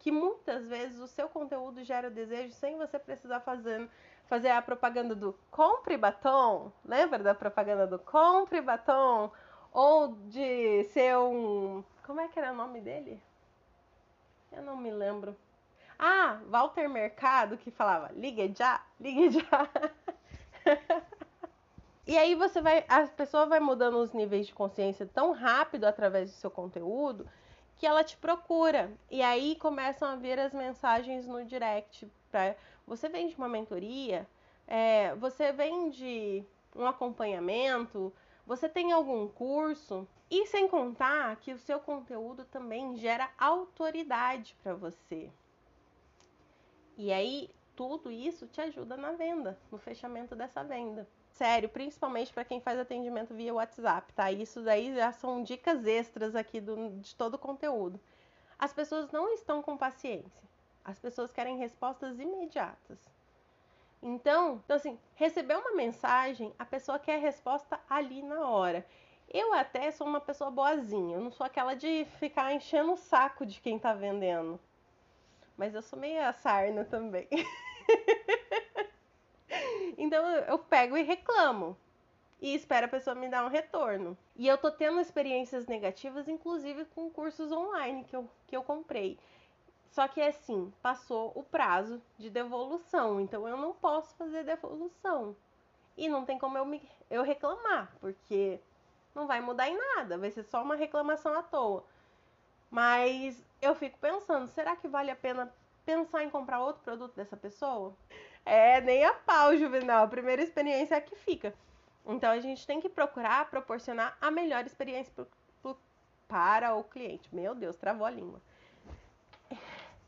que 0.00 0.10
muitas 0.10 0.68
vezes 0.68 1.00
o 1.00 1.06
seu 1.06 1.30
conteúdo 1.30 1.82
gera 1.82 2.10
desejo 2.10 2.52
sem 2.52 2.76
você 2.76 2.98
precisar 2.98 3.40
fazer 3.40 4.50
a 4.50 4.60
propaganda 4.60 5.14
do 5.14 5.34
compre 5.50 5.96
batom. 5.96 6.70
Lembra 6.84 7.20
da 7.20 7.34
propaganda 7.34 7.86
do 7.86 7.98
compre 7.98 8.60
batom? 8.60 9.32
Ou 9.74 10.14
de 10.28 10.84
ser 10.84 11.16
um. 11.18 11.82
Como 12.06 12.20
é 12.20 12.28
que 12.28 12.38
era 12.38 12.52
o 12.52 12.56
nome 12.56 12.80
dele? 12.80 13.20
Eu 14.52 14.62
não 14.62 14.76
me 14.76 14.92
lembro. 14.92 15.36
Ah, 15.98 16.38
Walter 16.48 16.88
Mercado 16.88 17.58
que 17.58 17.72
falava: 17.72 18.12
ligue 18.14 18.54
já, 18.56 18.80
ligue 19.00 19.30
já. 19.30 19.68
e 22.06 22.16
aí 22.16 22.36
você 22.36 22.62
vai, 22.62 22.84
a 22.88 23.04
pessoa 23.08 23.46
vai 23.46 23.58
mudando 23.58 23.98
os 23.98 24.12
níveis 24.12 24.46
de 24.46 24.54
consciência 24.54 25.10
tão 25.12 25.32
rápido 25.32 25.84
através 25.86 26.30
do 26.30 26.36
seu 26.36 26.52
conteúdo 26.52 27.28
que 27.76 27.84
ela 27.84 28.04
te 28.04 28.16
procura. 28.16 28.92
E 29.10 29.22
aí 29.22 29.56
começam 29.56 30.08
a 30.08 30.14
vir 30.14 30.38
as 30.38 30.54
mensagens 30.54 31.26
no 31.26 31.44
direct. 31.44 32.08
Pra, 32.30 32.54
você 32.86 33.08
vende 33.08 33.34
uma 33.34 33.48
mentoria, 33.48 34.24
é, 34.68 35.16
você 35.16 35.50
vende 35.50 36.44
um 36.76 36.86
acompanhamento, 36.86 38.12
você 38.46 38.68
tem 38.68 38.92
algum 38.92 39.28
curso. 39.28 40.06
E 40.30 40.46
sem 40.46 40.66
contar 40.68 41.36
que 41.36 41.52
o 41.52 41.58
seu 41.58 41.78
conteúdo 41.78 42.44
também 42.46 42.96
gera 42.96 43.30
autoridade 43.38 44.56
para 44.62 44.74
você. 44.74 45.30
E 46.96 47.12
aí, 47.12 47.50
tudo 47.76 48.10
isso 48.10 48.46
te 48.46 48.60
ajuda 48.60 48.96
na 48.96 49.12
venda, 49.12 49.58
no 49.70 49.78
fechamento 49.78 50.34
dessa 50.34 50.64
venda. 50.64 51.06
Sério, 51.32 51.68
principalmente 51.68 52.32
para 52.32 52.44
quem 52.44 52.60
faz 52.60 52.78
atendimento 52.78 53.34
via 53.34 53.52
WhatsApp, 53.52 54.12
tá? 54.12 54.30
Isso 54.30 54.62
daí 54.62 54.94
já 54.94 55.12
são 55.12 55.42
dicas 55.42 55.84
extras 55.84 56.36
aqui 56.36 56.60
do, 56.60 56.90
de 57.00 57.14
todo 57.16 57.34
o 57.34 57.38
conteúdo. 57.38 58.00
As 58.58 58.72
pessoas 58.72 59.10
não 59.10 59.32
estão 59.34 59.60
com 59.60 59.76
paciência. 59.76 60.44
As 60.84 60.98
pessoas 60.98 61.32
querem 61.32 61.58
respostas 61.58 62.20
imediatas. 62.20 62.98
Então, 64.06 64.60
então 64.62 64.76
assim, 64.76 64.98
receber 65.14 65.56
uma 65.56 65.72
mensagem, 65.72 66.52
a 66.58 66.64
pessoa 66.66 66.98
quer 66.98 67.18
resposta 67.18 67.80
ali 67.88 68.22
na 68.22 68.46
hora. 68.46 68.84
Eu 69.32 69.54
até 69.54 69.90
sou 69.90 70.06
uma 70.06 70.20
pessoa 70.20 70.50
boazinha, 70.50 71.16
eu 71.16 71.22
não 71.22 71.30
sou 71.30 71.46
aquela 71.46 71.72
de 71.72 72.04
ficar 72.18 72.52
enchendo 72.52 72.92
o 72.92 72.98
saco 72.98 73.46
de 73.46 73.62
quem 73.62 73.78
tá 73.78 73.94
vendendo. 73.94 74.60
Mas 75.56 75.74
eu 75.74 75.80
sou 75.80 75.98
meio 75.98 76.20
sarna 76.34 76.84
também. 76.84 77.26
então 79.96 80.28
eu 80.28 80.58
pego 80.58 80.98
e 80.98 81.02
reclamo. 81.02 81.74
E 82.42 82.54
espero 82.54 82.84
a 82.84 82.90
pessoa 82.90 83.16
me 83.16 83.30
dar 83.30 83.46
um 83.46 83.48
retorno. 83.48 84.18
E 84.36 84.46
eu 84.46 84.58
tô 84.58 84.70
tendo 84.70 85.00
experiências 85.00 85.66
negativas, 85.66 86.28
inclusive 86.28 86.84
com 86.84 87.08
cursos 87.08 87.50
online 87.50 88.04
que 88.04 88.14
eu, 88.14 88.28
que 88.46 88.54
eu 88.54 88.62
comprei. 88.62 89.18
Só 89.94 90.08
que 90.08 90.20
assim, 90.20 90.72
passou 90.82 91.30
o 91.36 91.44
prazo 91.44 92.02
de 92.18 92.28
devolução, 92.28 93.20
então 93.20 93.46
eu 93.46 93.56
não 93.56 93.72
posso 93.72 94.12
fazer 94.16 94.42
devolução. 94.42 95.36
E 95.96 96.08
não 96.08 96.24
tem 96.24 96.36
como 96.36 96.58
eu, 96.58 96.66
me, 96.66 96.82
eu 97.08 97.22
reclamar, 97.22 97.94
porque 98.00 98.58
não 99.14 99.28
vai 99.28 99.40
mudar 99.40 99.68
em 99.68 99.78
nada, 99.78 100.18
vai 100.18 100.32
ser 100.32 100.42
só 100.42 100.64
uma 100.64 100.74
reclamação 100.74 101.38
à 101.38 101.44
toa. 101.44 101.84
Mas 102.68 103.40
eu 103.62 103.72
fico 103.76 103.96
pensando, 104.00 104.48
será 104.48 104.74
que 104.74 104.88
vale 104.88 105.12
a 105.12 105.16
pena 105.16 105.54
pensar 105.86 106.24
em 106.24 106.30
comprar 106.30 106.58
outro 106.58 106.82
produto 106.82 107.14
dessa 107.14 107.36
pessoa? 107.36 107.94
É, 108.44 108.80
nem 108.80 109.04
a 109.04 109.14
pau, 109.14 109.56
Juvenal. 109.56 110.06
A 110.06 110.08
primeira 110.08 110.42
experiência 110.42 110.96
é 110.96 110.98
a 110.98 111.00
que 111.00 111.14
fica. 111.14 111.54
Então 112.04 112.32
a 112.32 112.40
gente 112.40 112.66
tem 112.66 112.80
que 112.80 112.88
procurar 112.88 113.48
proporcionar 113.48 114.18
a 114.20 114.28
melhor 114.28 114.66
experiência 114.66 115.12
pro, 115.14 115.28
pro, 115.62 115.78
para 116.26 116.74
o 116.74 116.82
cliente. 116.82 117.32
Meu 117.32 117.54
Deus, 117.54 117.76
travou 117.76 118.04
a 118.04 118.10
língua. 118.10 118.42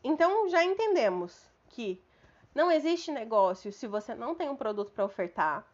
Então 0.08 0.48
já 0.48 0.62
entendemos 0.62 1.50
que 1.70 2.00
não 2.54 2.70
existe 2.70 3.10
negócio 3.10 3.72
se 3.72 3.88
você 3.88 4.14
não 4.14 4.36
tem 4.36 4.48
um 4.48 4.54
produto 4.54 4.92
para 4.92 5.04
ofertar. 5.04 5.66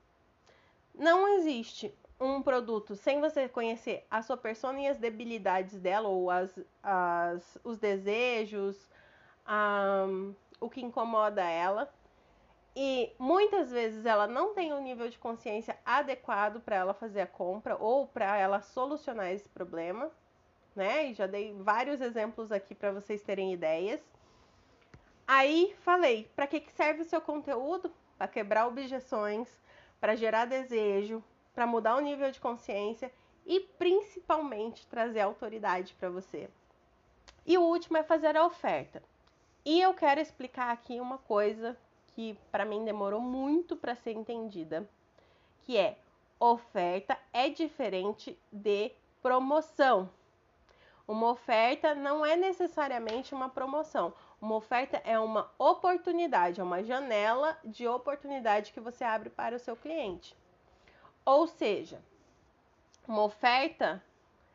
Não 0.94 1.28
existe 1.36 1.94
um 2.18 2.40
produto 2.40 2.96
sem 2.96 3.20
você 3.20 3.46
conhecer 3.46 4.06
a 4.10 4.22
sua 4.22 4.38
persona 4.38 4.80
e 4.80 4.88
as 4.88 4.96
debilidades 4.96 5.78
dela, 5.78 6.08
ou 6.08 6.30
as, 6.30 6.58
as, 6.82 7.58
os 7.62 7.76
desejos, 7.76 8.88
um, 9.46 10.34
o 10.58 10.70
que 10.70 10.80
incomoda 10.80 11.42
ela. 11.42 11.92
E 12.74 13.12
muitas 13.18 13.70
vezes 13.70 14.06
ela 14.06 14.26
não 14.26 14.54
tem 14.54 14.72
um 14.72 14.82
nível 14.82 15.10
de 15.10 15.18
consciência 15.18 15.76
adequado 15.84 16.58
para 16.62 16.76
ela 16.76 16.94
fazer 16.94 17.20
a 17.20 17.26
compra 17.26 17.76
ou 17.76 18.06
para 18.06 18.34
ela 18.38 18.62
solucionar 18.62 19.30
esse 19.30 19.48
problema, 19.50 20.10
né? 20.74 21.08
E 21.08 21.12
já 21.12 21.26
dei 21.26 21.52
vários 21.52 22.00
exemplos 22.00 22.50
aqui 22.50 22.74
para 22.74 22.92
vocês 22.92 23.22
terem 23.22 23.52
ideias. 23.52 24.02
Aí 25.34 25.74
falei, 25.80 26.30
para 26.36 26.46
que, 26.46 26.60
que 26.60 26.70
serve 26.72 27.00
o 27.00 27.06
seu 27.06 27.18
conteúdo? 27.18 27.90
Para 28.18 28.28
quebrar 28.28 28.66
objeções, 28.66 29.48
para 29.98 30.14
gerar 30.14 30.44
desejo, 30.44 31.24
para 31.54 31.66
mudar 31.66 31.96
o 31.96 32.00
nível 32.00 32.30
de 32.30 32.38
consciência 32.38 33.10
e 33.46 33.58
principalmente 33.58 34.86
trazer 34.88 35.20
autoridade 35.20 35.94
para 35.94 36.10
você. 36.10 36.50
E 37.46 37.56
o 37.56 37.62
último 37.62 37.96
é 37.96 38.02
fazer 38.02 38.36
a 38.36 38.44
oferta. 38.44 39.02
E 39.64 39.80
eu 39.80 39.94
quero 39.94 40.20
explicar 40.20 40.70
aqui 40.70 41.00
uma 41.00 41.16
coisa 41.16 41.78
que 42.08 42.38
para 42.50 42.66
mim 42.66 42.84
demorou 42.84 43.22
muito 43.22 43.74
para 43.74 43.94
ser 43.94 44.12
entendida, 44.12 44.86
que 45.62 45.78
é 45.78 45.96
oferta 46.38 47.18
é 47.32 47.48
diferente 47.48 48.38
de 48.52 48.92
promoção. 49.22 50.10
Uma 51.08 51.30
oferta 51.30 51.94
não 51.94 52.24
é 52.24 52.36
necessariamente 52.36 53.34
uma 53.34 53.48
promoção. 53.48 54.12
Uma 54.42 54.56
oferta 54.56 55.00
é 55.04 55.16
uma 55.20 55.48
oportunidade, 55.56 56.60
é 56.60 56.64
uma 56.64 56.82
janela 56.82 57.56
de 57.64 57.86
oportunidade 57.86 58.72
que 58.72 58.80
você 58.80 59.04
abre 59.04 59.30
para 59.30 59.54
o 59.54 59.58
seu 59.60 59.76
cliente. 59.76 60.36
Ou 61.24 61.46
seja, 61.46 62.02
uma 63.06 63.22
oferta 63.22 64.02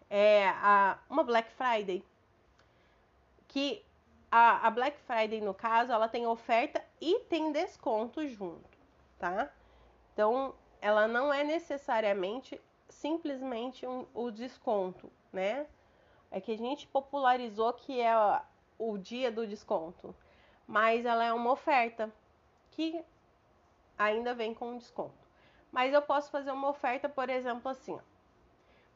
é 0.09 0.49
a, 0.49 0.99
uma 1.09 1.23
Black 1.23 1.49
Friday, 1.53 2.03
que 3.47 3.81
a, 4.29 4.67
a, 4.67 4.71
Black 4.71 4.99
Friday, 4.99 5.39
no 5.39 5.53
caso, 5.53 5.93
ela 5.93 6.09
tem 6.09 6.27
oferta 6.27 6.83
e 6.99 7.21
tem 7.21 7.53
desconto 7.53 8.27
junto, 8.27 8.77
tá? 9.17 9.49
Então, 10.11 10.53
ela 10.81 11.07
não 11.07 11.33
é 11.33 11.45
necessariamente 11.45 12.59
simplesmente 12.89 13.87
um, 13.87 14.05
o 14.13 14.31
desconto, 14.31 15.09
né? 15.31 15.65
É 16.29 16.41
que 16.41 16.51
a 16.51 16.57
gente 16.57 16.85
popularizou 16.87 17.71
que 17.71 18.01
é 18.01 18.41
o 18.77 18.97
dia 18.97 19.31
do 19.31 19.47
desconto, 19.47 20.15
mas 20.67 21.05
ela 21.05 21.23
é 21.23 21.33
uma 21.33 21.51
oferta 21.51 22.11
que 22.71 23.03
ainda 23.97 24.33
vem 24.33 24.53
com 24.53 24.77
desconto. 24.77 25.27
Mas 25.71 25.93
eu 25.93 26.01
posso 26.01 26.31
fazer 26.31 26.51
uma 26.51 26.69
oferta, 26.69 27.09
por 27.09 27.29
exemplo, 27.29 27.69
assim: 27.69 27.95
ó. 27.95 27.99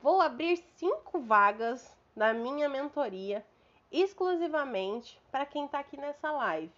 vou 0.01 0.21
abrir 0.21 0.57
cinco 0.75 1.19
vagas 1.19 1.95
da 2.15 2.33
minha 2.33 2.69
mentoria 2.69 3.45
exclusivamente 3.91 5.19
para 5.31 5.45
quem 5.45 5.65
está 5.65 5.79
aqui 5.79 5.97
nessa 5.97 6.31
live. 6.31 6.73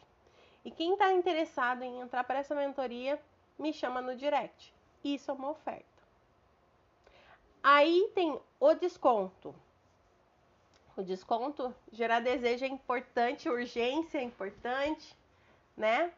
E 0.66 0.72
quem 0.72 0.94
está 0.94 1.12
interessado 1.12 1.84
em 1.84 2.00
entrar 2.00 2.24
para 2.24 2.40
essa 2.40 2.56
mentoria, 2.56 3.22
me 3.60 3.72
chama 3.74 4.02
no 4.02 4.16
direct. 4.16 4.74
Isso 5.04 5.30
é 5.30 5.34
uma 5.34 5.50
oferta. 5.50 5.86
Aí 7.62 8.12
tem 8.16 8.40
o 8.60 8.74
desconto. 8.74 9.54
O 10.96 11.02
desconto, 11.02 11.74
gerar 11.92 12.20
desejo 12.20 12.66
é 12.66 12.68
importante, 12.68 13.50
urgência 13.50 14.20
é 14.20 14.24
importante, 14.24 15.18
né? 15.76 16.14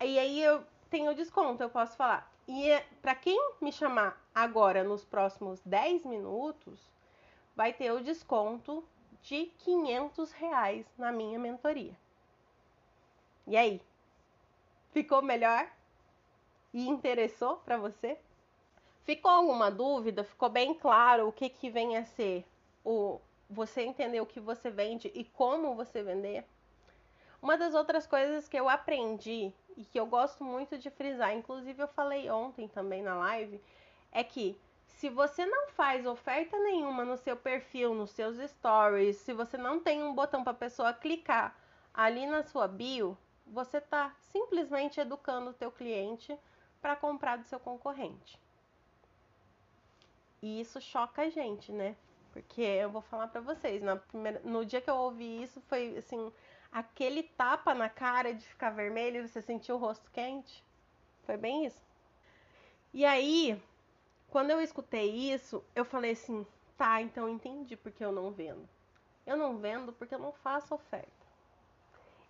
E 0.00 0.18
aí 0.18 0.42
eu 0.42 0.64
tenho 0.88 1.14
desconto, 1.14 1.62
eu 1.62 1.68
posso 1.68 1.96
falar. 1.96 2.32
E 2.48 2.70
é, 2.70 2.86
para 3.02 3.14
quem 3.14 3.38
me 3.60 3.72
chamar 3.72 4.18
agora 4.34 4.82
nos 4.84 5.04
próximos 5.04 5.60
10 5.64 6.04
minutos, 6.06 6.80
vai 7.54 7.72
ter 7.72 7.90
o 7.92 8.00
desconto 8.00 8.82
de 9.22 9.46
500 9.58 10.32
reais 10.32 10.86
na 10.96 11.12
minha 11.12 11.38
mentoria. 11.38 11.96
E 13.46 13.56
aí? 13.56 13.82
Ficou 14.92 15.20
melhor? 15.20 15.68
E 16.72 16.88
interessou 16.88 17.56
para 17.58 17.76
você? 17.76 18.18
Ficou 19.04 19.30
alguma 19.30 19.70
dúvida? 19.70 20.24
Ficou 20.24 20.48
bem 20.48 20.72
claro 20.74 21.28
o 21.28 21.32
que, 21.32 21.48
que 21.48 21.68
vem 21.68 21.96
a 21.96 22.04
ser 22.04 22.46
o 22.84 23.20
você 23.48 23.82
entender 23.82 24.20
o 24.20 24.26
que 24.26 24.40
você 24.40 24.70
vende 24.70 25.10
e 25.14 25.24
como 25.24 25.74
você 25.74 26.02
vender? 26.02 26.44
Uma 27.40 27.56
das 27.56 27.74
outras 27.74 28.06
coisas 28.06 28.48
que 28.48 28.58
eu 28.58 28.68
aprendi 28.68 29.52
e 29.76 29.84
que 29.84 30.00
eu 30.00 30.06
gosto 30.06 30.42
muito 30.42 30.78
de 30.78 30.90
frisar, 30.90 31.32
inclusive 31.34 31.82
eu 31.82 31.88
falei 31.88 32.30
ontem 32.30 32.66
também 32.66 33.02
na 33.02 33.14
live, 33.14 33.60
é 34.10 34.24
que 34.24 34.58
se 34.86 35.10
você 35.10 35.44
não 35.44 35.68
faz 35.68 36.06
oferta 36.06 36.58
nenhuma 36.58 37.04
no 37.04 37.16
seu 37.18 37.36
perfil, 37.36 37.94
nos 37.94 38.10
seus 38.10 38.38
stories, 38.50 39.16
se 39.18 39.32
você 39.32 39.58
não 39.58 39.78
tem 39.78 40.02
um 40.02 40.14
botão 40.14 40.42
para 40.42 40.52
a 40.52 40.56
pessoa 40.56 40.94
clicar 40.94 41.54
ali 41.92 42.26
na 42.26 42.42
sua 42.42 42.66
bio, 42.66 43.16
você 43.46 43.78
está 43.78 44.10
simplesmente 44.32 44.98
educando 44.98 45.50
o 45.50 45.54
teu 45.54 45.70
cliente 45.70 46.36
para 46.80 46.96
comprar 46.96 47.36
do 47.36 47.44
seu 47.44 47.60
concorrente. 47.60 48.38
E 50.42 50.60
isso 50.60 50.80
choca 50.80 51.22
a 51.22 51.28
gente, 51.30 51.72
né? 51.72 51.94
Porque 52.42 52.60
eu 52.60 52.90
vou 52.90 53.00
falar 53.00 53.28
para 53.28 53.40
vocês, 53.40 53.82
primeira, 54.08 54.40
no 54.44 54.64
dia 54.64 54.80
que 54.80 54.90
eu 54.90 54.96
ouvi 54.96 55.42
isso, 55.42 55.58
foi 55.62 55.96
assim, 55.96 56.30
aquele 56.70 57.22
tapa 57.22 57.74
na 57.74 57.88
cara 57.88 58.34
de 58.34 58.46
ficar 58.46 58.70
vermelho 58.70 59.26
você 59.26 59.40
sentiu 59.40 59.76
o 59.76 59.78
rosto 59.78 60.10
quente. 60.10 60.62
Foi 61.24 61.38
bem 61.38 61.64
isso. 61.64 61.82
E 62.92 63.06
aí, 63.06 63.60
quando 64.28 64.50
eu 64.50 64.60
escutei 64.60 65.32
isso, 65.32 65.64
eu 65.74 65.84
falei 65.84 66.12
assim: 66.12 66.46
tá, 66.76 67.00
então 67.00 67.26
entendi 67.26 67.74
porque 67.74 68.04
eu 68.04 68.12
não 68.12 68.30
vendo. 68.30 68.68
Eu 69.26 69.36
não 69.38 69.56
vendo 69.56 69.92
porque 69.94 70.14
eu 70.14 70.18
não 70.18 70.32
faço 70.32 70.74
oferta. 70.74 71.26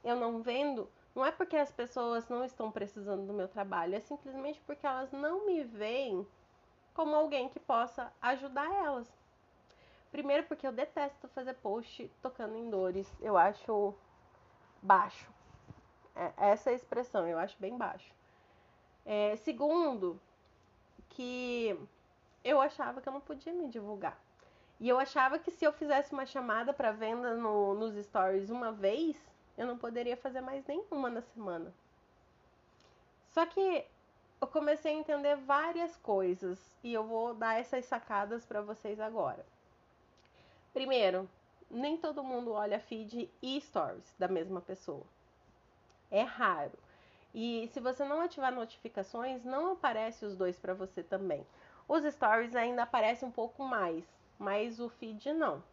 Eu 0.05 0.15
não 0.15 0.41
vendo 0.41 0.89
não 1.17 1.25
é 1.25 1.33
porque 1.33 1.57
as 1.57 1.73
pessoas 1.73 2.29
não 2.29 2.45
estão 2.45 2.71
precisando 2.71 3.27
do 3.27 3.33
meu 3.33 3.49
trabalho, 3.49 3.95
é 3.95 4.01
simplesmente 4.01 4.61
porque 4.67 4.87
elas 4.87 5.11
não 5.11 5.47
me 5.47 5.65
veem 5.65 6.27
como 6.93 7.17
alguém 7.17 7.49
que 7.49 7.59
possa 7.59 8.13
ajudar 8.21 8.71
elas. 8.85 9.16
Primeiro, 10.11 10.45
porque 10.45 10.67
eu 10.67 10.73
detesto 10.73 11.29
fazer 11.29 11.55
post 11.55 12.11
tocando 12.23 12.57
em 12.57 12.71
dores. 12.71 13.11
Eu 13.21 13.37
acho 13.37 13.95
baixo. 14.83 15.31
É, 16.15 16.33
essa 16.51 16.71
é 16.71 16.73
a 16.73 16.77
expressão, 16.77 17.27
eu 17.27 17.39
acho 17.39 17.57
bem 17.59 17.77
baixo. 17.77 18.15
É, 19.05 19.37
segundo, 19.37 20.21
que 21.11 21.79
eu 22.43 22.61
achava 22.61 23.01
que 23.01 23.09
eu 23.09 23.13
não 23.13 23.21
podia 23.21 23.53
me 23.53 23.69
divulgar. 23.69 24.19
E 24.79 24.89
eu 24.89 24.99
achava 24.99 25.39
que 25.39 25.51
se 25.51 25.65
eu 25.65 25.73
fizesse 25.73 26.13
uma 26.13 26.27
chamada 26.27 26.73
para 26.73 26.93
venda 26.93 27.35
no, 27.35 27.75
nos 27.75 27.95
stories 28.05 28.51
uma 28.51 28.73
vez, 28.73 29.17
eu 29.57 29.67
não 29.67 29.79
poderia 29.79 30.17
fazer 30.17 30.41
mais 30.41 30.65
nenhuma 30.67 31.09
na 31.09 31.23
semana. 31.23 31.73
Só 33.31 33.47
que 33.47 33.87
eu 34.41 34.47
comecei 34.47 34.93
a 34.93 34.99
entender 34.99 35.37
várias 35.37 35.97
coisas 35.97 36.59
e 36.83 36.93
eu 36.93 37.05
vou 37.05 37.35
dar 37.35 37.59
essas 37.59 37.85
sacadas 37.87 38.45
para 38.45 38.61
vocês 38.61 39.01
agora. 39.01 39.45
Primeiro, 40.77 41.27
nem 41.71 41.97
todo 41.97 42.23
mundo 42.23 42.53
olha 42.53 42.79
feed 42.79 43.31
e 43.41 43.59
stories 43.63 44.15
da 44.19 44.29
mesma 44.29 44.61
pessoa. 44.61 45.07
É 46.11 46.21
raro. 46.21 46.79
E 47.35 47.67
se 47.73 47.81
você 47.81 48.05
não 48.05 48.21
ativar 48.21 48.53
notificações, 48.53 49.43
não 49.43 49.73
aparece 49.73 50.27
os 50.27 50.37
dois 50.37 50.59
para 50.59 50.75
você 50.75 51.03
também. 51.03 51.47
Os 51.89 52.05
stories 52.05 52.55
ainda 52.55 52.83
aparecem 52.83 53.27
um 53.27 53.33
pouco 53.33 53.65
mais, 53.65 54.05
mas 54.39 54.79
o 54.79 54.91
feed 54.91 55.33
não. 55.33 55.65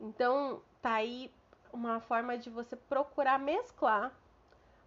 Então, 0.00 0.62
tá 0.80 0.94
aí 0.94 1.30
uma 1.70 2.00
forma 2.00 2.38
de 2.38 2.48
você 2.48 2.76
procurar 2.76 3.38
mesclar 3.38 4.10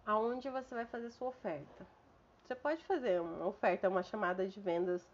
aonde 0.04 0.50
você 0.50 0.74
vai 0.74 0.84
fazer 0.84 1.12
sua 1.12 1.28
oferta. 1.28 1.86
Você 2.42 2.56
pode 2.56 2.84
fazer 2.86 3.20
uma 3.20 3.46
oferta, 3.46 3.88
uma 3.88 4.02
chamada 4.02 4.48
de 4.48 4.58
vendas 4.58 5.08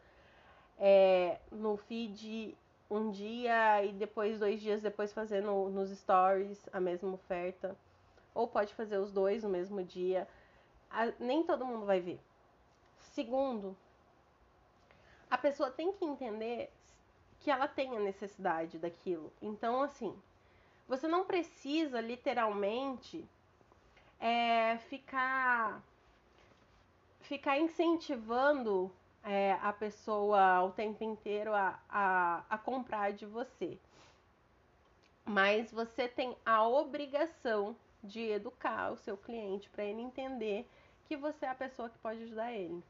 é, 0.79 1.39
no 1.53 1.77
feed 1.77 2.57
um 2.91 3.11
dia 3.11 3.85
e 3.85 3.93
depois, 3.93 4.39
dois 4.39 4.61
dias 4.61 4.81
depois, 4.81 5.13
fazer 5.13 5.43
no, 5.43 5.69
nos 5.69 5.91
stories 5.91 6.61
a 6.73 6.81
mesma 6.81 7.13
oferta. 7.13 7.77
Ou 8.35 8.47
pode 8.47 8.75
fazer 8.75 8.99
os 8.99 9.11
dois 9.11 9.43
no 9.43 9.51
mesmo 9.51 9.83
dia. 9.83 10.29
A, 10.91 11.07
nem 11.19 11.43
todo 11.43 11.67
mundo 11.67 11.85
vai 11.85 12.01
ver. 12.01 12.21
Segundo, 12.99 13.77
a 15.31 15.37
pessoa 15.37 15.71
tem 15.71 15.93
que 15.93 16.05
entender 16.05 16.71
que 17.41 17.51
ela 17.51 17.69
tem 17.69 17.97
a 17.97 18.01
necessidade 18.01 18.79
daquilo. 18.79 19.33
Então, 19.43 19.83
assim, 19.83 20.17
você 20.89 21.07
não 21.07 21.25
precisa 21.25 22.01
literalmente 22.01 23.29
é, 24.19 24.79
ficar 24.89 25.83
ficar 27.21 27.59
incentivando 27.59 28.91
é, 29.25 29.59
a 29.63 29.73
pessoa 29.73 30.63
o 30.63 30.71
tempo 30.71 31.03
inteiro 31.05 31.55
a, 31.55 31.79
a, 31.89 32.45
a 32.49 32.59
comprar 32.59 33.13
de 33.13 33.27
você. 33.27 33.79
Mas 35.25 35.71
você 35.71 36.09
tem 36.09 36.37
a 36.45 36.67
obrigação 36.67 37.77
de 38.03 38.31
educar 38.31 38.93
o 38.93 38.97
seu 38.97 39.17
cliente 39.17 39.69
para 39.69 39.85
ele 39.85 40.01
entender 40.01 40.69
que 41.05 41.17
você 41.17 41.47
é 41.47 41.51
a 41.51 41.55
pessoa 41.55 41.91
que 41.91 41.99
pode 41.99 42.23
ajudar 42.23 42.53
ele. 42.53 42.83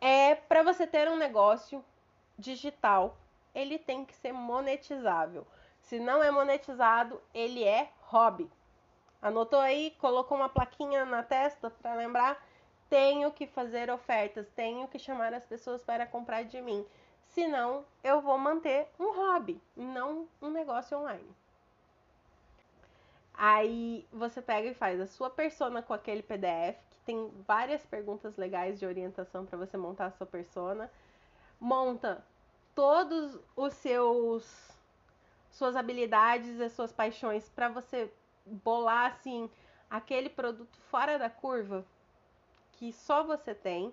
É 0.00 0.34
para 0.34 0.62
você 0.62 0.86
ter 0.86 1.08
um 1.10 1.16
negócio 1.16 1.84
digital, 2.38 3.18
ele 3.54 3.78
tem 3.78 4.04
que 4.04 4.14
ser 4.14 4.32
monetizável. 4.32 5.46
Se 5.82 5.98
não 5.98 6.22
é 6.22 6.30
monetizado, 6.30 7.20
ele 7.34 7.64
é 7.64 7.90
hobby. 8.00 8.50
Anotou 9.20 9.60
aí? 9.60 9.90
Colocou 9.98 10.38
uma 10.38 10.48
plaquinha 10.48 11.04
na 11.04 11.22
testa 11.22 11.68
para 11.68 11.94
lembrar? 11.94 12.42
Tenho 12.90 13.30
que 13.30 13.46
fazer 13.46 13.88
ofertas, 13.88 14.50
tenho 14.50 14.88
que 14.88 14.98
chamar 14.98 15.32
as 15.32 15.46
pessoas 15.46 15.82
para 15.82 16.04
comprar 16.04 16.42
de 16.42 16.60
mim. 16.60 16.84
Senão, 17.28 17.84
eu 18.02 18.20
vou 18.20 18.36
manter 18.36 18.88
um 18.98 19.14
hobby, 19.16 19.62
não 19.76 20.28
um 20.42 20.50
negócio 20.50 20.98
online. 20.98 21.36
Aí 23.32 24.04
você 24.12 24.42
pega 24.42 24.68
e 24.68 24.74
faz 24.74 25.00
a 25.00 25.06
sua 25.06 25.30
persona 25.30 25.80
com 25.80 25.94
aquele 25.94 26.20
PDF, 26.20 26.76
que 26.90 26.98
tem 27.06 27.30
várias 27.46 27.86
perguntas 27.86 28.36
legais 28.36 28.80
de 28.80 28.84
orientação 28.84 29.46
para 29.46 29.56
você 29.56 29.76
montar 29.76 30.06
a 30.06 30.10
sua 30.10 30.26
persona. 30.26 30.90
Monta 31.60 32.24
todos 32.74 33.38
os 33.54 33.72
seus 33.74 34.76
suas 35.52 35.76
habilidades 35.76 36.58
e 36.58 36.68
suas 36.68 36.92
paixões 36.92 37.48
para 37.48 37.68
você 37.68 38.12
bolar 38.44 39.12
assim 39.12 39.50
aquele 39.88 40.28
produto 40.28 40.78
fora 40.90 41.18
da 41.18 41.28
curva 41.28 41.84
que 42.80 42.94
só 42.94 43.22
você 43.22 43.54
tem 43.54 43.92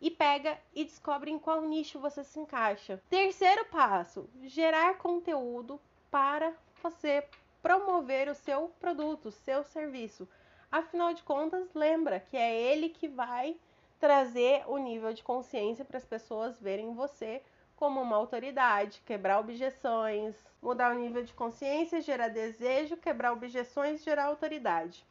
e 0.00 0.10
pega 0.10 0.58
e 0.74 0.82
descobre 0.82 1.30
em 1.30 1.38
qual 1.38 1.62
nicho 1.62 2.00
você 2.00 2.24
se 2.24 2.40
encaixa. 2.40 3.00
Terceiro 3.08 3.64
passo: 3.66 4.28
gerar 4.42 4.98
conteúdo 4.98 5.80
para 6.10 6.52
você 6.82 7.24
promover 7.62 8.28
o 8.28 8.34
seu 8.34 8.72
produto, 8.80 9.30
seu 9.30 9.62
serviço. 9.62 10.28
Afinal 10.72 11.14
de 11.14 11.22
contas, 11.22 11.72
lembra 11.72 12.18
que 12.18 12.36
é 12.36 12.60
ele 12.60 12.88
que 12.88 13.06
vai 13.06 13.56
trazer 14.00 14.64
o 14.66 14.76
nível 14.76 15.12
de 15.12 15.22
consciência 15.22 15.84
para 15.84 15.98
as 15.98 16.04
pessoas 16.04 16.60
verem 16.60 16.92
você 16.92 17.40
como 17.76 18.00
uma 18.02 18.16
autoridade, 18.16 19.00
quebrar 19.06 19.38
objeções, 19.38 20.34
mudar 20.60 20.94
o 20.94 20.98
nível 20.98 21.22
de 21.22 21.32
consciência, 21.32 22.00
gerar 22.00 22.28
desejo, 22.28 22.96
quebrar 22.96 23.32
objeções, 23.32 24.02
gerar 24.02 24.24
autoridade. 24.24 25.06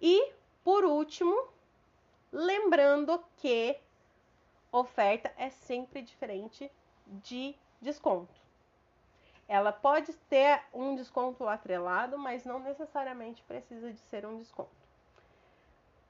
E, 0.00 0.32
por 0.62 0.84
último, 0.84 1.55
lembrando 2.32 3.22
que 3.36 3.76
oferta 4.70 5.32
é 5.36 5.50
sempre 5.50 6.02
diferente 6.02 6.70
de 7.06 7.54
desconto. 7.80 8.34
Ela 9.48 9.72
pode 9.72 10.12
ter 10.28 10.60
um 10.74 10.96
desconto 10.96 11.46
atrelado, 11.46 12.18
mas 12.18 12.44
não 12.44 12.58
necessariamente 12.58 13.42
precisa 13.42 13.92
de 13.92 14.00
ser 14.00 14.26
um 14.26 14.36
desconto. 14.36 14.70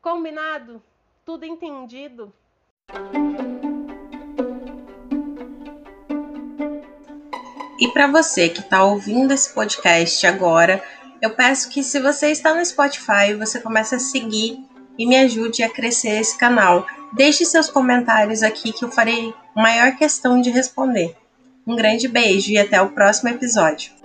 Combinado? 0.00 0.82
Tudo 1.24 1.44
entendido? 1.44 2.32
E 7.78 7.88
para 7.88 8.06
você 8.06 8.48
que 8.48 8.60
está 8.60 8.84
ouvindo 8.84 9.32
esse 9.32 9.52
podcast 9.52 10.26
agora, 10.26 10.82
eu 11.20 11.34
peço 11.34 11.68
que 11.68 11.82
se 11.82 12.00
você 12.00 12.30
está 12.30 12.54
no 12.54 12.64
Spotify, 12.64 13.34
você 13.38 13.60
comece 13.60 13.94
a 13.94 13.98
seguir 13.98 14.65
e 14.98 15.06
me 15.06 15.16
ajude 15.16 15.62
a 15.62 15.68
crescer 15.68 16.20
esse 16.20 16.36
canal. 16.36 16.86
Deixe 17.12 17.44
seus 17.44 17.70
comentários 17.70 18.42
aqui 18.42 18.72
que 18.72 18.84
eu 18.84 18.90
farei 18.90 19.32
maior 19.54 19.96
questão 19.96 20.40
de 20.40 20.50
responder. 20.50 21.16
Um 21.66 21.74
grande 21.74 22.06
beijo 22.06 22.50
e 22.50 22.58
até 22.58 22.80
o 22.80 22.90
próximo 22.90 23.28
episódio. 23.28 23.95